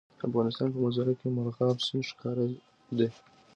د 0.17 0.21
افغانستان 0.29 0.67
په 0.73 0.77
منظره 0.83 1.13
کې 1.19 1.27
مورغاب 1.35 1.77
سیند 1.85 2.05
ښکاره 2.09 2.45
ده. 2.97 3.07